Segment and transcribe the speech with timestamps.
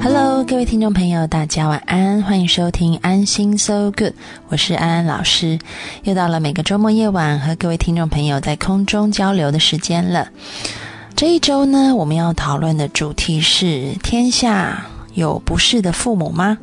[0.00, 4.12] Hello，各位听众朋友，大家晚安，欢迎收听安心 So Good，
[4.48, 5.58] 我是安安老师。
[6.04, 10.28] 又到了每个周末夜晚和各位听众朋友在空中交流的时间了。
[11.16, 16.58] 这一周呢，我们要讨论的主题是：天下有不是的父母吗？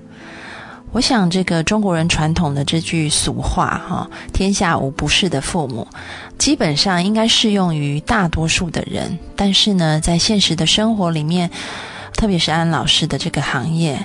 [0.91, 5.87] 我想，这个中国人传统的这句俗话，哈，“天下无不是的父母”，
[6.37, 9.17] 基本上应该适用于大多数的人。
[9.35, 11.49] 但是呢，在现实的生活里面，
[12.13, 13.97] 特别是安老师的这个行业。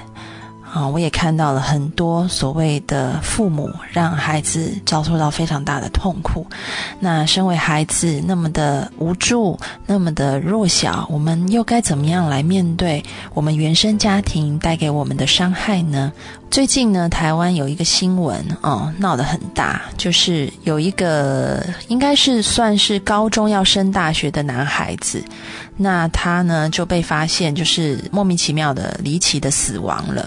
[0.72, 6.46] 啊，我也看到了很多所谓的父母让孩子遭受到非常大的痛苦。
[7.00, 16.12] 那身为孩子那么的无助，那么的弱小，我们又该怎么样来面对我们原生家庭带给我们的伤害呢？
[16.50, 25.22] 最近呢，台湾有一个新闻哦，闹得很大，就是有一个应该是算是高中要升大学的男孩子，
[25.76, 30.26] 那他呢就被发现就是莫名其妙的离奇的死亡了。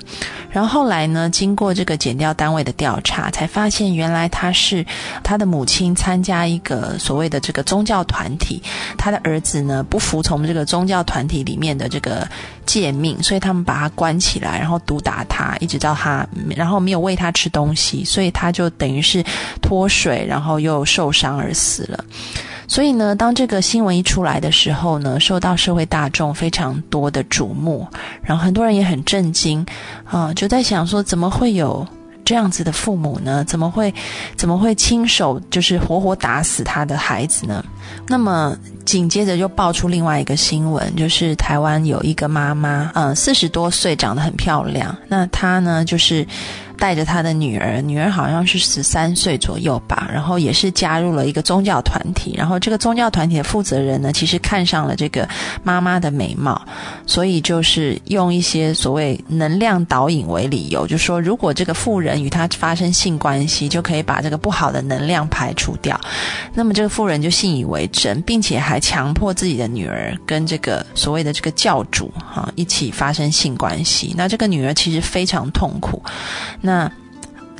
[0.51, 4.85] 然后后来呢，经过这个检调单位的调查，才发现原来他是
[5.23, 8.61] 他的母亲参加一个所谓的这个宗教团体，
[8.97, 12.27] 他的儿子呢不服从这个宗教团体里面的这个
[12.67, 16.08] 诫命，所以他们把他关起来，然后毒打他，一直到他，
[16.55, 19.23] 然后没有喂他吃东西，所以他就等于是
[19.61, 22.03] 脱水，然后又受伤而死了。
[22.67, 27.87] 所以呢，当这个新闻一出来的时候呢，受到社会大众非常多的瞩目，
[28.21, 29.65] 然后很多人也很震惊，
[30.05, 31.85] 啊，就在想说，怎么会有
[32.29, 33.43] 这样子的父母呢？
[33.45, 33.91] 怎么会，
[34.35, 37.65] 怎么会亲手就是活活打死他的孩子呢？
[38.07, 38.55] 那么
[38.85, 46.23] 紧接着就爆出另外一个新闻，就是台湾有一个妈妈，嗯，四十多岁，长得很漂亮，那她呢，就是。
[46.79, 52.33] 带着他的女儿，女儿好像是十三岁左右吧，然后也是加入了一个宗教团体。
[52.37, 55.27] 然后这个宗教团体的负责人呢，其实看上了这个
[55.61, 56.59] 妈妈的美貌，
[57.05, 65.99] 所以就是用一些所谓能量导引为理由，就说如果这个妇人与他发生性关系，就可以把这个不好的能量排除掉。
[66.53, 74.13] 那么这个妇人就信以为真，并且还强迫自己的女儿跟这个所谓的这个教主哈一起发生性关系。
[74.15, 76.01] 那这个女儿其实非常痛苦。
[76.69, 76.91] 那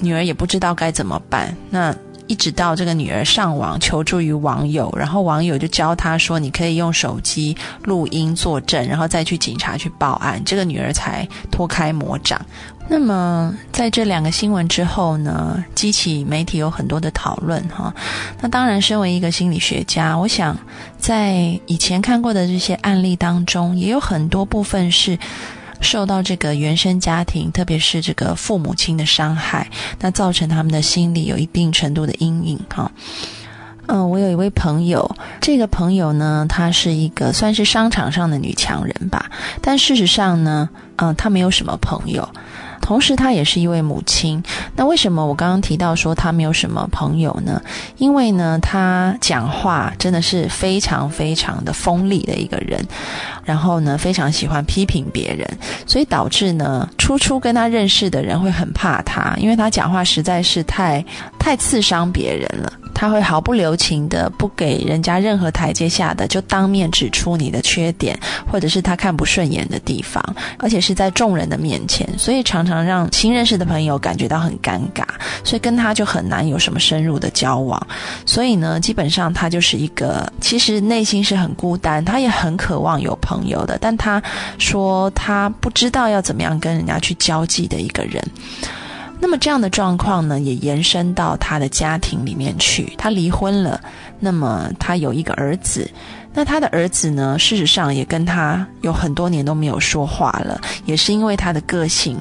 [0.01, 1.57] 女儿也不知道该怎么办。
[1.71, 1.95] 那
[2.27, 12.39] 一直到这个女儿上网求助于网友，然后网友就教她说：“你可以用手机录音作证，然后再去警察去报案。”这个女儿才脱开魔掌。
[12.87, 17.91] 那么在这两个新闻之后呢，激起媒体有很多的讨论哈。
[18.41, 20.55] 那当然，身为一个心理学家，我想
[20.99, 25.17] 在以前看过的这些案例当中，也有很多部分是。
[25.81, 29.69] 受到这个原生家庭，特别是这个父母亲的伤害，
[29.99, 32.91] 那造成他们的心理有一定程度的阴影哈。
[33.87, 39.31] 嗯，我有一位朋友，这个朋友呢，她是一个算是商场上的女强人吧，
[39.61, 42.29] 但事实上呢，嗯，她没有什么朋友。
[42.89, 44.43] 同时，她也是一位母亲。
[44.75, 47.61] 那为什么我刚刚提到说她没有什么朋友呢？
[47.99, 52.83] 因为呢，她讲话真的是非常非常的锋利的一个人，
[53.43, 55.47] 然后呢，非常喜欢批评别人，
[55.85, 61.05] 所以导致呢，初初跟她认识的人会很怕她，因为她讲话实在是太
[61.37, 62.73] 太刺伤别人了。
[62.99, 70.21] 他会毫不留情的，不给人家任何台阶下的，就当面指出你的缺点，或者是他看不顺眼的地方，
[70.57, 75.05] 而且是在众人的面前，所以常常让新认识的朋友感觉到很尴尬，
[75.45, 77.81] 所以跟他就很难有什么深入的交往。
[78.25, 84.21] 所以呢，基本上他就是一个，其实内心是很孤单，他也很渴望有朋友的，但他
[84.57, 88.21] 说他不知道要怎么样跟人家去交际的一个人。
[89.19, 92.93] 那么这样的状况呢，也延伸到他的家庭里面去。
[92.97, 93.79] 他离婚了，
[94.19, 95.89] 那么他有一个儿子。
[96.33, 102.17] 那他的儿子呢，事实上也跟他有很多年都没有说话了，也是因为他的个性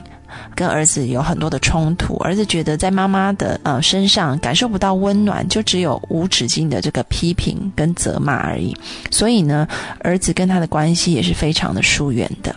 [0.55, 2.17] 跟儿子有很多的冲突。
[2.17, 8.75] 儿子觉得在妈妈的呃身上感受不到温暖，就只有无止境的这个批评跟责骂而已。
[9.11, 9.69] 所以呢，
[10.01, 12.53] 儿子跟他的关系也是非常的疏远的。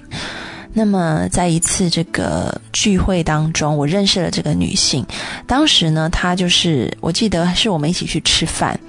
[0.73, 5.05] 那么，在一次这个聚会当中，我认识了这个女性。
[5.46, 8.79] 当时呢，她就是我记得是我们一起去吃饭。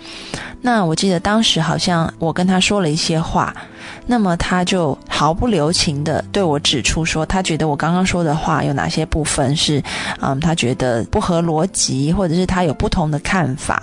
[0.60, 3.52] 那我记得当时好像我跟她说了一些话，
[4.06, 9.82] 那么她就毫不留情的对我指出说，她觉得我刚刚说的话有哪些部分是，
[10.20, 13.82] 嗯，她觉得不合逻辑，或者是她有不同的看法，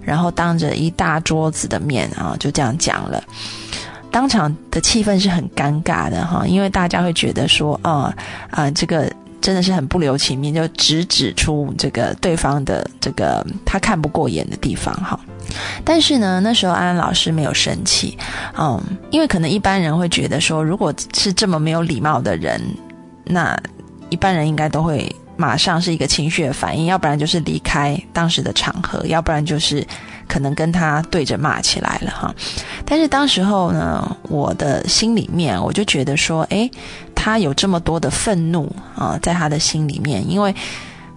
[0.00, 3.20] 然后当着一大桌子的面啊，就这样讲了。
[4.12, 8.14] 当场的气氛是很尴尬的哈，因为大家会觉得说，啊，
[8.50, 9.10] 啊，这个
[9.40, 15.18] 真的是很不留情面，就直指出这个对方的这个他看不过眼的地方哈。
[15.84, 18.16] 但是呢，那时候安安老师没有生气，
[18.56, 18.80] 嗯，
[19.10, 22.60] 因为可能一般人会觉得说，如果是这么没有礼貌的人，
[23.24, 23.58] 那
[24.10, 25.10] 一般人应该都会
[25.42, 29.84] 马上是一个情绪的反应，要不然就是离开当时的场合，要不然就是
[30.28, 32.32] 可能跟他对着骂起来了哈。
[32.84, 36.70] 但是当时候呢，我的心里面我就觉得说，诶，
[37.12, 40.54] 他有这么多的愤怒啊，在他的心里面，因为。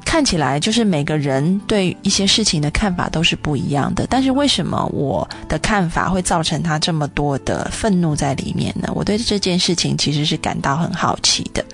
[0.07, 8.87] 看起来就是每个人对一些事情的看法都是不一样的，但是为什么我的看法会造成他这么多的愤怒在里面呢？
[8.93, 11.65] 我对这件事情其实是感到很好奇的。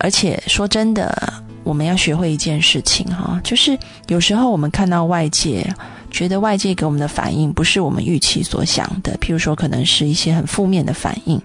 [0.00, 1.32] 而且说真的，
[1.62, 5.66] 我们要学会一件事情哈，就是有时候我们看到外界，
[6.10, 11.40] 觉得外界给我们的反应不是我们预期所想的，譬如说可能是一些很负面的反应，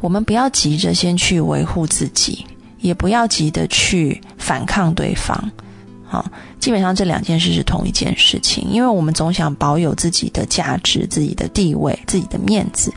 [0.00, 2.46] 我们不要急着先去维护自己。
[2.82, 5.50] 也不要急着去反抗对方，
[6.06, 6.24] 好，
[6.58, 12.90] 基本上这两件事是同一件事情，因为我们总想保有自己的价值、自己的地位、自己的面子，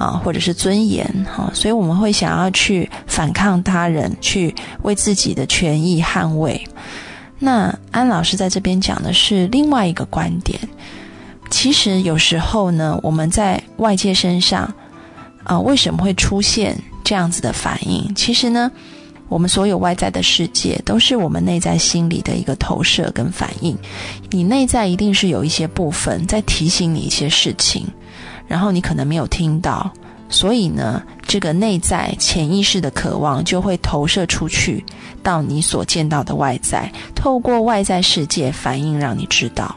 [0.00, 6.58] 啊，或者是尊严，哈，所以我们会想要去反抗他人，去为自己的权益捍卫。
[7.38, 10.58] 那安老师在这边讲的是另外一个观点，
[11.50, 14.72] 其实有时候呢，我们在外界身上，
[15.44, 16.74] 啊，为什么会出现
[17.04, 18.14] 这样子的反应？
[18.14, 18.72] 其实呢？
[19.28, 23.78] 我们所有外在的世界，都是我们内在心理的一个投射跟反应。
[24.30, 27.86] 你内在一定是有一些部分在提醒你一些事情，
[28.50, 29.88] 然后你可能没有听到，
[30.28, 34.84] 所以呢，这个内在潜意识的渴望就会投射出去
[35.22, 39.76] 到你所见到的外在，透过外在世界反应让你知道。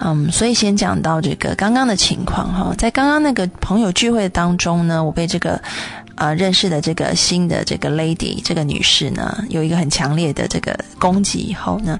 [0.00, 5.58] 嗯，所以先讲到这个刚刚的情况哈，在刚刚那个朋友聚会当中呢，我被这个。
[6.16, 11.98] 呃，认识的这个新的这个 lady 这个女士呢，有一个很强烈的这个攻击以后呢，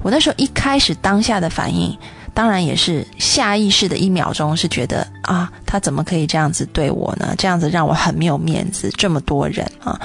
[0.00, 1.92] 我那时候一开始当下的反应，
[2.34, 7.34] 当然也是下意识的一秒钟是觉得啊，他怎么可以这样子对我呢？
[7.36, 10.00] 这样子让我很没有面子，这么多人啊！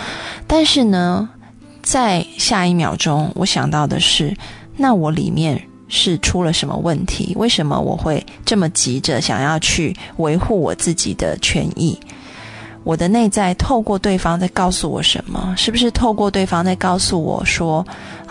[0.48, 1.30] 但是呢，
[1.82, 4.36] 在下一秒钟，我想到的是，
[4.76, 7.34] 那我里面是出了什么问题？
[7.38, 12.00] 为什么我会这么急着想要去维护我自己的权益？
[12.84, 15.54] 我的内在透过对方在告诉我什么？
[15.56, 17.86] 是不是透过对方在告诉我说，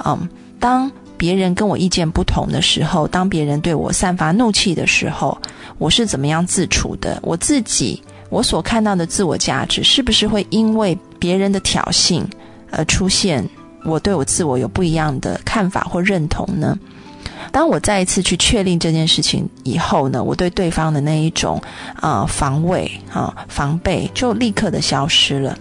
[0.05, 0.29] 嗯，
[0.59, 0.91] 当
[1.23, 5.41] 别人跟我意见不同的时候，当别人对我散发怒气的时候，
[5.79, 7.17] 我是怎么样自处的？
[7.23, 12.25] 我自己我所看到的自我价值，是不是会因为别人的挑衅
[12.73, 13.49] 而出现？
[13.85, 16.77] 我对我自我有不一样的看法或认同呢？
[17.53, 21.63] 当我再一次去确定这件事情以后呢，我对对方的那一种
[21.95, 25.57] 啊防卫啊防备就立刻的消失了。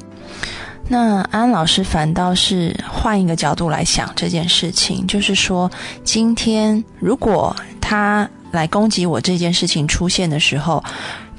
[0.92, 5.72] 那安老师反倒是换一个角度来想这件事情，就是说，
[6.04, 10.84] 今天如果他来攻击我这件事情出现的时候，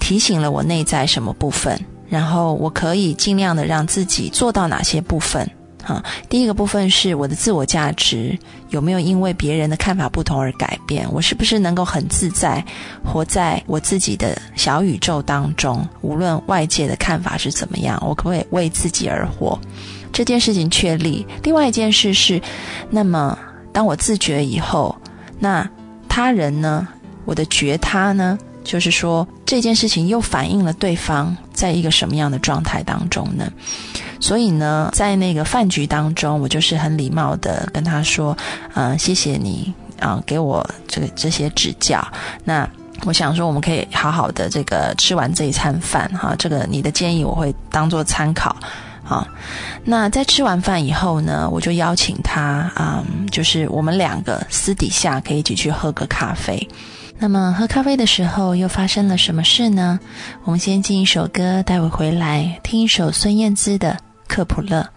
[0.00, 1.78] 提醒了我内在什么部分，
[2.08, 5.46] 然后我可以尽量的让自己做到哪些部分。
[5.82, 8.38] 哈，第一个部分是我的自我价值
[8.70, 11.06] 有没有因为别人的看法不同而改变？
[11.12, 12.64] 我是不是能够很自在
[13.04, 15.86] 活在我自己的小宇宙当中？
[16.00, 19.58] 无论外界的看法是怎么样，我可不可以为自己而活？
[20.12, 21.26] 这件事情确立。
[21.42, 22.40] 另外一件事是，
[22.90, 23.38] 那么
[23.72, 24.94] 当我自觉以后，
[25.38, 25.68] 那
[26.08, 26.86] 他人呢？
[27.24, 28.38] 我的觉他呢？
[28.64, 33.52] 就是说这件事情又反映了对方在一个什么样的状态当中呢？
[34.20, 38.36] 所以呢，在那个饭局当中，我就是很礼貌的跟他说
[38.74, 42.00] ：“嗯，谢谢你啊，给我这个这些指教。
[42.44, 42.68] 那
[43.04, 46.36] 我想说，我们可以好好的这个吃完这一餐饭哈。
[46.38, 48.56] 这个你的建议我会当做参考
[49.04, 49.26] 啊。
[49.84, 53.02] 那在吃完饭以后呢，我就邀请他啊，
[53.32, 56.68] 就是我们两个私底下可以一起去喝个咖啡。
[57.22, 60.00] 那么喝咖啡的时候又发生了什么事呢？
[60.42, 63.96] 我们先进一首歌，待会回来听一首孙燕姿的。
[64.26, 64.90] 克普勒，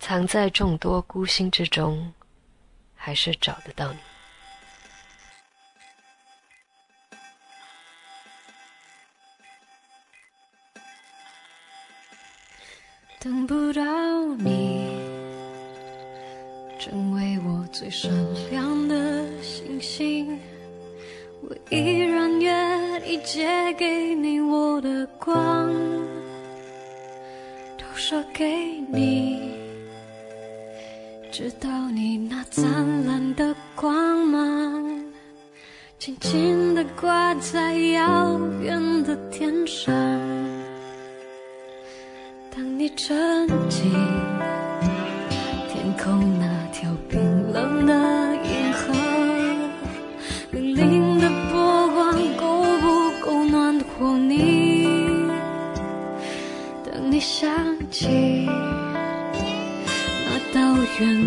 [0.00, 2.14] 藏在众多孤星之中，
[2.94, 3.98] 还是找得到你。
[13.20, 13.82] 等不到
[14.38, 14.98] 你，
[16.80, 18.10] 成为我最闪
[18.50, 20.40] 亮的星星，
[21.48, 25.72] 我依然愿意借给你我的光。
[27.98, 28.44] 说给
[28.92, 29.50] 你，
[31.32, 35.04] 直到你那灿烂的光芒，
[35.98, 39.92] 轻轻地挂在遥远的天上。
[42.54, 43.90] 当你沉浸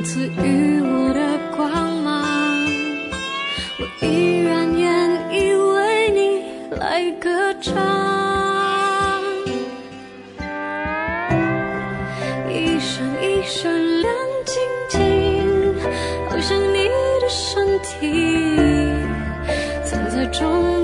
[0.03, 1.19] 赐予我的
[1.55, 1.69] 光
[2.01, 2.23] 芒，
[3.79, 4.87] 我依然愿
[5.31, 6.43] 意为你
[6.77, 7.75] 来歌唱。
[12.49, 14.13] 一闪一闪亮
[14.45, 14.55] 晶
[14.89, 14.99] 晶，
[16.29, 16.87] 好像你
[17.21, 18.97] 的身体，
[19.83, 20.78] 藏在中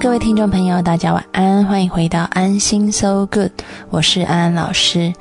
[0.00, 3.50] 各位听众朋友，大家晚安，欢迎回到安心 So Good，
[3.90, 5.12] 我是安安老师。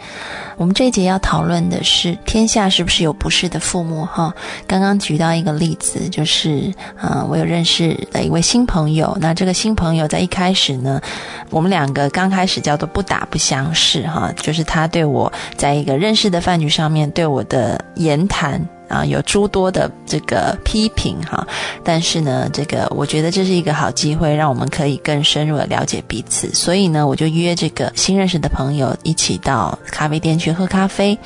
[0.56, 4.32] 我们这一节要讨论的是天下是不是有不是的父母哈？
[4.68, 11.02] 刚刚举到一个例子，就是呃，我有认识的一位新朋友，那这个新朋友在一开始呢，
[11.50, 18.64] 我们两个刚开始叫做不打不相识哈，就是他对我在一个认识的饭局上面对我的言谈。
[18.88, 21.46] 啊，有诸多的这个批评哈，
[21.84, 26.54] 但是呢，这个我觉得这是一个好机会，让我们可以更深入的了解彼此。
[26.54, 31.18] 所以呢，我就约这个新认识的朋友一起到咖啡店去喝咖啡。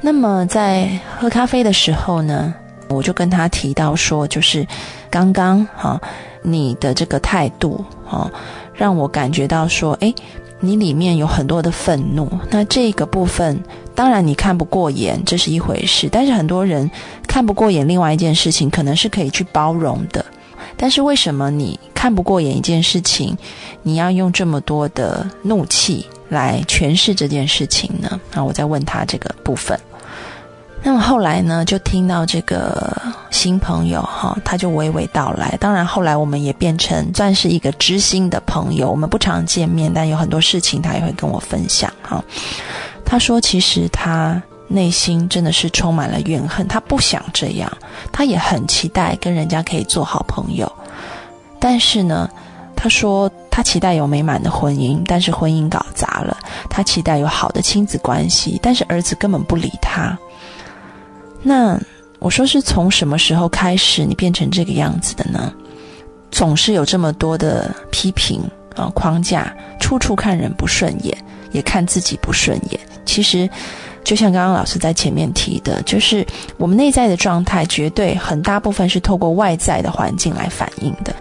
[0.00, 2.54] 那么在喝咖啡的时候呢，
[2.88, 4.66] 我就跟他提到说，就是
[5.10, 6.00] 刚刚哈
[6.42, 8.30] 你的这个态度哈，
[8.72, 10.14] 让我感觉到说，诶，
[10.60, 12.30] 你里面有很多的愤怒。
[12.48, 13.62] 那这个部分。
[13.98, 16.08] 当然，你看不过眼，这是一回事。
[16.08, 16.88] 但是很多人
[17.26, 20.24] 看不过眼，另外一件事情可能是可以去包容的。
[20.76, 23.36] 但是为什么你看不过眼一件事情，
[23.82, 28.20] 你要用这么多的怒气来诠释这件事情呢？
[28.32, 29.76] 啊，我在问他这个部分。
[30.80, 32.96] 那么后来呢，就听到这个
[33.32, 35.56] 新朋友哈，他就娓娓道来。
[35.58, 42.22] 当然后来我们也变成算是一个知心的朋友，我们不常见面，但有很多事情他也会跟我分享哈。
[43.10, 47.72] 他说：“其实他内心真的是充满了怨恨，他不想这样，
[48.12, 50.70] 他也很期待跟人家可以做好朋友。
[51.58, 52.28] 但是呢，
[52.76, 56.36] 他说他期待有美满的婚姻，但是婚姻搞砸了，
[56.68, 60.16] 他期待有好的亲子关系，但是儿子根本不理他。
[61.40, 61.80] 那
[62.18, 65.50] 我说是从什么时候开始你变成这个样子的呢？
[66.30, 68.42] 总是有这么多的批评
[68.76, 69.50] 啊框架，
[69.80, 71.16] 处处看人不顺眼，
[71.52, 72.80] 也看自己不顺眼。
[73.04, 73.48] 其实。
[74.04, 76.26] 就像刚刚老师在前面提的，就是
[76.56, 81.14] 我们内在的状态，绝对很大部分是透过外在的环境来反映的。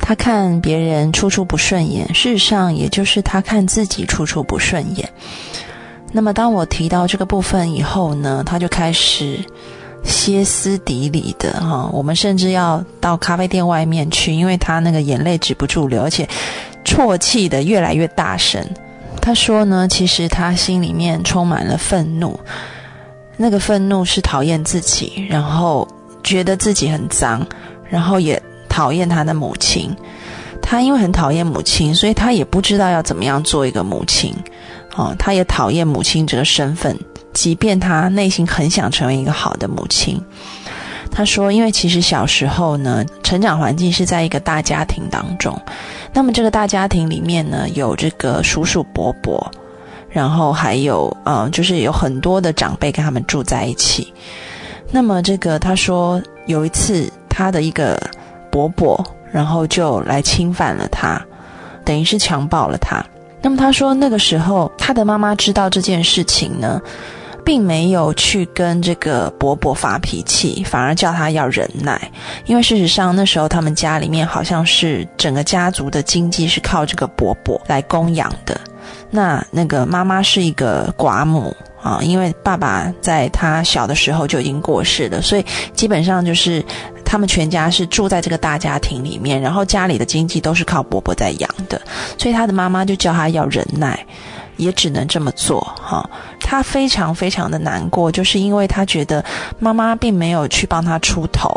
[0.00, 5.06] 他看别人处处不顺眼，事实上也就是他看自己处处不顺眼。
[6.10, 9.38] 那么当我提到这个部分以后呢，他就开始
[10.02, 16.26] 歇斯底里的哈，我们甚至要到咖啡店外面去，因为他那个眼泪止不住流，而且
[16.82, 18.66] 啜泣的越来越大声。
[19.20, 22.38] 他说呢，其实他心里面充满了愤怒，
[23.36, 25.86] 那个愤怒是讨厌自己，然后
[26.22, 27.46] 觉得自己很脏，
[27.88, 29.94] 然后也讨厌他的母亲。
[30.62, 34.34] 他因为很讨厌母亲，所以他也不知道要怎么样做一个母亲。
[34.96, 36.96] 哦，他也讨厌母亲这个身份，
[37.32, 40.20] 即便他内心很想成为一个好的母亲。
[41.12, 45.60] 他说，因为其实小时候呢，成长环境是在一个大家庭当中。
[46.12, 49.50] 那么这个大家庭里面呢，有这个叔叔伯伯，
[50.08, 54.12] 然后还有嗯，就是有很多的长辈跟他们住在一起。
[54.90, 58.00] 那么这个他说有一次他的一个
[58.50, 61.20] 伯伯，然后就来侵犯了他，
[61.84, 63.04] 等于是强暴了他。
[63.42, 66.80] 那么他说那个时候他的妈妈知道这件事情呢。
[67.50, 72.00] 并没有去跟这个伯伯发脾气，反而叫他要忍耐，
[72.46, 78.60] 因为事实上那时候他们家里面好像是整个家族的经济是靠这个伯伯来供养的。
[79.10, 81.52] 那那个妈妈是一个寡母
[81.82, 86.64] 啊，因为爸爸在他小的时候就已经过世了，所以基本上就是
[87.04, 91.82] 他们全家是住在这个大家庭里面，然后家里的经济都是靠伯伯在养的，
[92.16, 94.06] 所以他的妈妈就叫他要忍耐。
[94.56, 96.06] 也只能这么做哈，
[96.50, 99.24] 他非常非常的难过，就是因为他觉得
[99.60, 101.48] 妈妈并没有去帮他出头，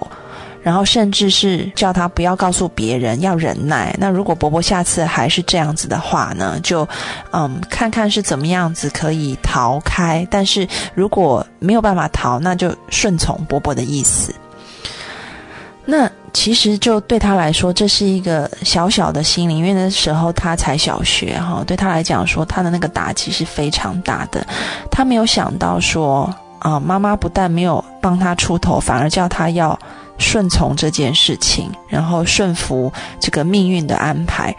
[0.61, 3.95] 然后甚至是叫他不要告诉别人，要忍耐。
[3.97, 6.87] 那如果伯伯下次还是这样子的话呢，就
[7.31, 10.27] 嗯看看是怎么样子可以逃开。
[10.29, 14.31] 但是如果没有办法逃，那就顺从伯伯的意思。
[15.85, 16.09] 那。
[16.35, 24.43] 其实就对他来说，这是一个小小的心灵，因为那时候他才小学哈，对他来讲说，他的那个打击是非常大的。
[24.89, 29.77] 他没有想到说，啊，妈妈不但没有帮他出头，反而叫他要
[30.17, 34.53] 顺从这件事情，然后顺服这个命运的安排。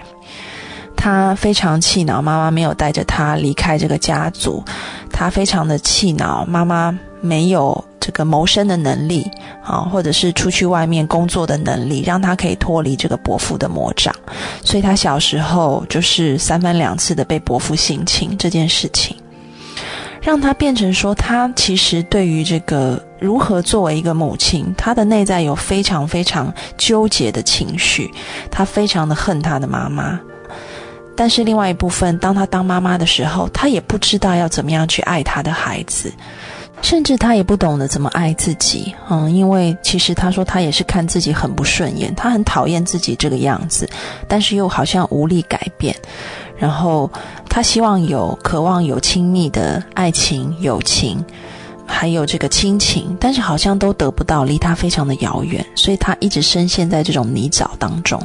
[0.96, 4.62] 他非常气恼，妈妈没有带着他离开这个家族，
[5.10, 7.84] 他非常的气恼，妈妈没有。
[8.00, 9.26] 这个谋生的能力
[9.64, 14.14] 啊，或者是出去外面工作的能力，让他可以脱离这个伯父的魔掌。
[14.62, 19.16] 所以他小时候就是三番两次的被伯父性侵这件事情，
[20.20, 28.10] 让他变成说，他其实对于这个如何作为一个母亲，他的内在有非常非常纠结的情绪，
[28.50, 30.20] 他非常的恨他的妈妈。
[31.16, 36.12] 但是另外一部分，当他当妈妈的时候，他也不知道要怎么样去爱他的孩子。
[36.84, 43.88] 甚至他也不懂得怎么爱自己，嗯，因为其实他说他也是看自己很不顺眼，他很讨厌自己这个样子，
[44.28, 45.96] 但是又好像无力改变。
[46.58, 47.10] 然后
[47.48, 51.24] 他希望有、渴望有亲密的爱情、友情，
[51.86, 58.20] 还有这个亲情，但是好像都得不到，离他非常的遥远，所以他一直深陷在这种泥沼当中。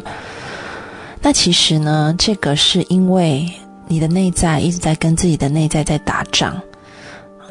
[1.22, 3.50] 那其实呢，这个是因为
[3.88, 6.62] 你的内在一直在跟自己的内在在打仗。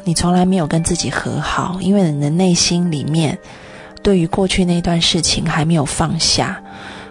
[0.03, 3.37] 你从来没有跟自己和好，因为你的内心里面
[4.01, 6.61] 对于过去那段事情还没有放下，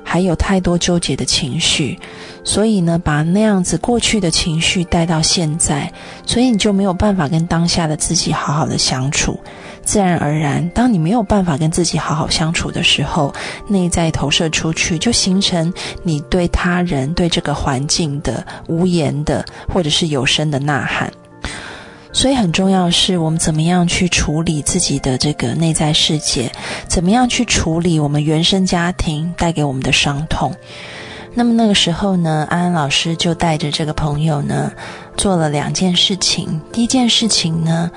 [0.03, 1.98] 还有太多纠结的情绪，
[2.44, 5.92] 所以呢，把那样子过去的情绪带到现在，
[6.27, 9.38] 所以你就没有办法跟当下的自己好好的相处。
[9.85, 13.33] 自然而然，当你没有办法跟自己好好相处的时候，
[13.68, 15.72] 内在投射出去，就形成
[16.03, 21.11] 你对他人、对这个环境的无言的或者是有声的呐喊。
[22.12, 26.51] 所以很重要是，我们怎么样去处理自己的这个内在世界，
[26.88, 30.53] 怎么样去处理我们原生家庭带给我们的伤痛。
[31.35, 34.73] 那么那个时候呢，安安老师就带着这个朋友呢，
[35.16, 36.61] 做了两件事情。
[36.73, 37.90] 第一件事情呢，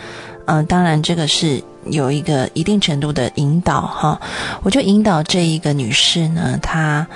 [0.46, 4.20] 嗯，当然这个是有一个一定程度的引导哈，
[4.62, 7.08] 我就引导这一个女士呢，她。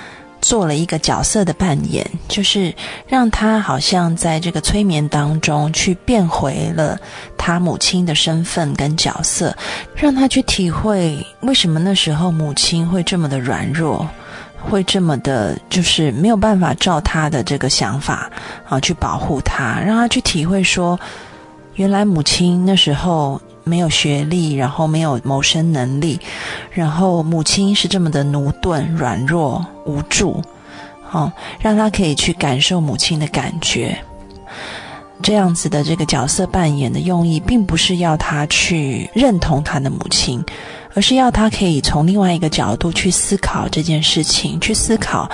[0.46, 2.72] 做了一个角色的扮演，就是
[3.08, 6.96] 让他好像在这个催眠当中去变回了
[7.36, 9.52] 他母亲的身份跟角色，
[9.96, 14.08] 让他去体会为什么那时候母亲会这么的软弱，
[14.62, 18.30] 会这么的，就是没有办法照他的这个想法
[18.68, 20.96] 啊去保护他，让他去体会说，
[21.74, 26.20] 原来母亲那时候没有学历，然后没有谋生能力，
[26.70, 30.40] 然后母亲是这么的驽钝、软弱、无助，
[31.10, 33.98] 哦，让他可以去感受母亲的感觉。
[35.20, 40.44] 这样子的这个角色扮演的用意，并不是要他去认同他的母亲，
[40.94, 45.28] 而是要他可以从另外一个角度去思考这件事情，去思考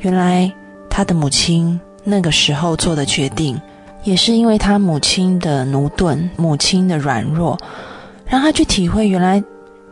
[0.00, 0.50] 原来
[0.90, 3.60] 他的母亲那个时候做的决定，
[4.08, 7.58] 也是因为他母亲的奴钝、母亲的软弱，
[8.26, 9.42] 让他去体会原来，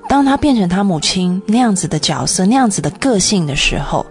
[0.09, 4.07] 当他变成他母亲那样子的角色、那样子的个性的时候，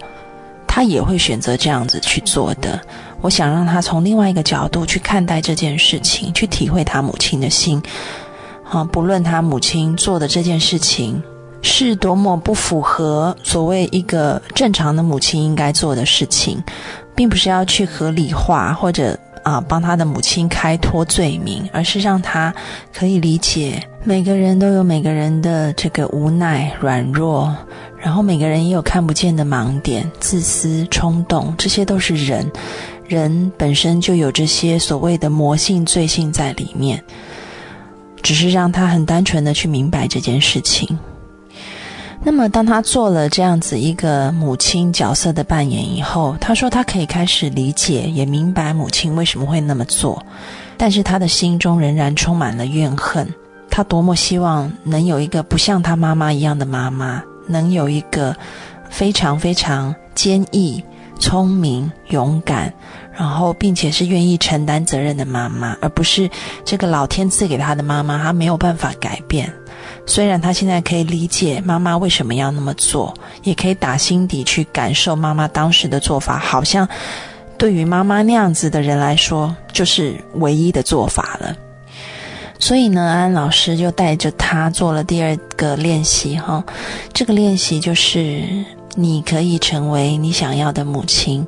[0.68, 2.80] 他也会选择这样子去做的。
[3.22, 7.82] 我想让他从另外一个角度去看待这件事情，去体会他母亲的心。
[8.70, 11.22] 啊，不论他母亲做的这件事情
[11.62, 16.62] 是多么不符合所谓一个正常的母亲应该做的事情，
[17.15, 22.54] 并不是要去合理化或者啊帮他的母亲开脱罪名，而是让他
[22.92, 27.56] 可以理解每个人都有每个人的这个无奈、软弱，
[28.00, 32.52] 然后每个人也有看不见的盲点、自私、冲动，这些都是人。
[33.08, 37.04] 人本身就有这些所谓的魔性罪性在里面，
[38.24, 40.98] 只是让他很单纯的去明白这件事情。
[42.26, 50.26] 那么，当他做了这样子一个母亲角色的扮演以后，他说他可以开始理解，也明白母亲为什么会那么做，
[50.76, 53.32] 但是他的心中仍然充满了怨恨。
[53.70, 58.36] 他多么希望能有一个不像他妈妈一样的妈妈，能有一个
[58.90, 60.84] 非常非常坚毅。
[61.18, 62.74] 聪明、勇敢，
[63.14, 66.30] 然后并且是愿意承担责任的妈妈，而不是
[66.66, 69.50] 这个老天赐给他的妈妈，他没有办法改变。
[70.06, 73.13] 虽然他现在可以理解妈妈为什么要那么做，
[73.44, 76.88] 也可以打心底去感受妈妈当时的做法，好像
[77.58, 81.56] 对于妈妈那样子的人来说，就是唯一的做法了。
[82.60, 86.63] 所以呢，安老师就带着他做了第二个练习，哈，
[87.13, 88.44] 这个练习就是。
[88.98, 91.46] 你可以成为你想要的母亲。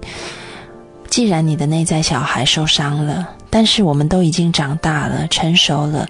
[1.10, 6.06] 既然你的内在小孩受伤了，但是我们都已经长大了、成熟了，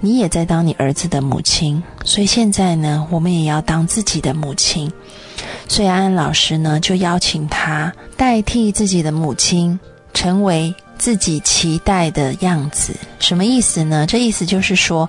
[0.00, 1.82] 你也在当你儿子的母亲。
[2.04, 4.92] 所以现在呢，我们也要当自己的母亲。
[5.68, 9.78] 所以安安老师呢，就邀请他代替自己的母亲，
[10.12, 12.94] 成为自己期待的样子。
[13.18, 14.06] 什么意思呢？
[14.06, 15.08] 这意思就是说。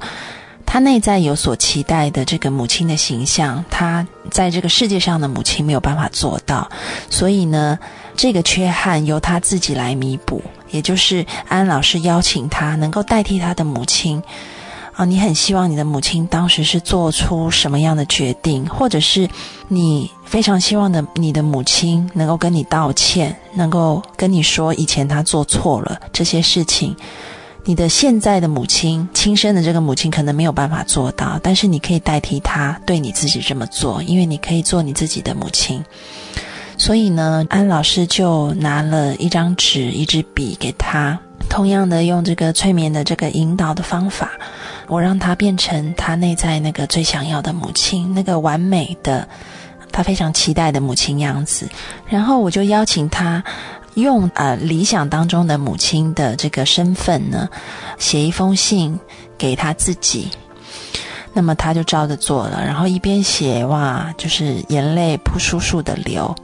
[0.67, 6.69] 他内在有所期待的这个母亲的形象，他在这个世界上的母亲没有办法做到，
[7.09, 7.77] 所以呢，
[8.17, 10.41] 这个缺憾由他自己来弥补。
[10.71, 14.21] 也就是安老师邀请他能够代替他的母亲
[14.95, 19.29] 啊，你很希望你的母亲当时是做出什么样的决定，或者是
[19.67, 26.95] 你非常希望的你的母亲能够跟你道歉，能够跟你说以前他做错了这些事情。
[27.67, 35.83] 你的现在的母亲，亲生的这个母亲可能没有办法做到，但是你可以代替她对你自己这么做，因为你可以做你自己的母亲。
[36.77, 41.19] 所以呢，安老师就拿了一张纸、一支笔给他，
[41.55, 44.31] 同样的用这个催眠的这个引导的方法，
[44.87, 49.25] 我让他变成他内在那个最想要的母亲，那个完美的、
[49.89, 51.69] 他非常期待的母亲样子。
[52.09, 53.41] 然后我就邀请他。
[53.93, 57.47] 用呃理想当中的母亲的这个身份呢，
[57.97, 58.99] 写一封信
[59.37, 60.27] 给他自己，
[61.31, 66.35] 那么他就照着做了，然后一边写哇，就是眼泪扑簌簌的流，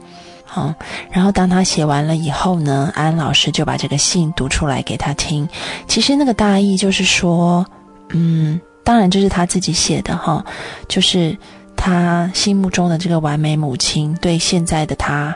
[0.54, 0.76] 好，
[1.10, 5.48] 然后当他写完了以后呢，安老师就把这个信读出来给他听。
[5.88, 7.66] 其实那个大意就是说，
[8.10, 10.46] 嗯，当然这是他自己写的哈，
[10.90, 11.38] 就是
[11.78, 15.34] 他心目中的这个完美母亲对现在的他。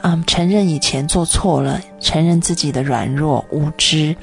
[0.00, 4.16] 嗯，承认以前做错了，承认自己的软弱无知，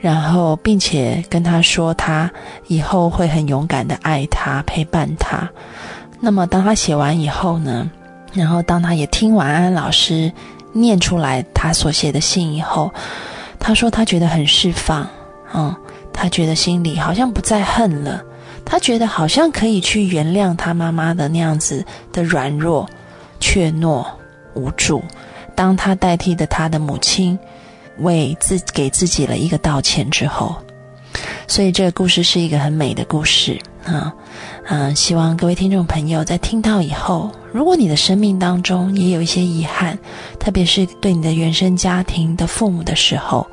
[0.00, 2.28] 然后并且跟他说，他
[2.66, 5.48] 以后会很勇敢的爱他，陪伴他。
[6.20, 7.88] 那么当他写完以后呢，
[8.32, 10.32] 然后当他也听完安老师
[10.72, 12.92] 念出来他所写的信以后，
[13.58, 15.08] 他说他觉得很释放，
[15.54, 15.74] 嗯，
[16.12, 18.22] 他觉得心里好像不再恨了，
[18.64, 22.88] 他觉得好像可以去原谅他妈妈的那样子的软弱、
[23.40, 24.04] 怯懦。
[24.54, 25.00] 无助，
[25.54, 27.38] 当他代替的他的母亲
[27.98, 30.56] 为自给自己了一个道歉之后，
[31.46, 34.12] 所以这个故事是一个很美的故事啊，
[34.66, 39.98] 嗯，希望各位听众朋友在听到以后，如果你的生命当中也有一些遗憾，
[40.38, 43.46] 特别是对你的原生家庭的父母的时候，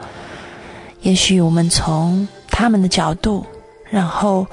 [1.01, 3.45] 也许我们从他们的角度，
[3.89, 4.45] 然后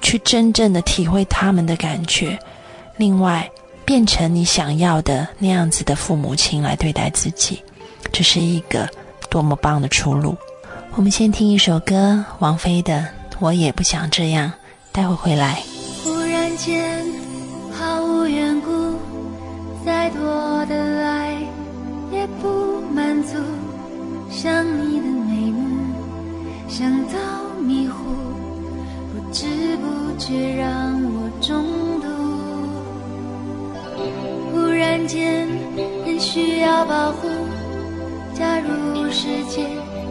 [0.00, 2.38] 去真正的体会他们的感觉，
[2.96, 3.50] 另外。
[3.82, 7.60] 变成你想要的那样子的父母亲来对待自己，
[8.12, 8.88] 这是一个
[9.28, 10.36] 多么棒的出路。
[10.94, 13.00] 我们先听一首歌，王菲的
[13.40, 14.48] 《我也不想这样》，
[14.92, 15.60] 待会回来。
[16.04, 17.04] 忽然间，
[17.72, 18.59] 毫无缘，
[20.14, 21.38] 多的爱
[22.12, 23.38] 也不满足。
[24.30, 25.60] 想你的眉目，
[26.68, 27.18] 想到
[27.60, 27.98] 迷糊，
[29.12, 29.46] 不知
[29.78, 31.64] 不觉让我中
[32.00, 32.06] 毒。
[34.52, 35.48] 忽然间，
[36.04, 37.28] 很需要保护。
[38.34, 39.68] 假如世界。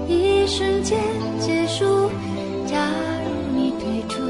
[0.07, 0.97] 一瞬间
[1.39, 2.09] 结束。
[2.65, 2.89] 假
[3.23, 4.23] 如你退出，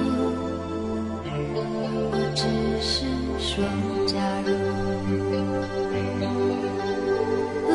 [2.11, 2.43] 我只
[2.81, 3.05] 是
[3.39, 3.63] 说
[4.05, 4.68] 假如。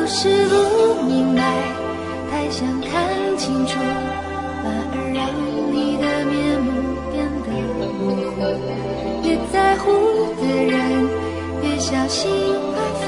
[0.07, 1.41] 是不明白，
[2.29, 3.79] 太想看清楚，
[4.63, 5.19] 反而让
[5.73, 6.69] 你的面目
[7.11, 7.47] 变得
[7.97, 8.37] 模糊。
[9.27, 9.83] 越在乎
[10.39, 10.73] 的人，
[11.63, 13.03] 越小心安抚，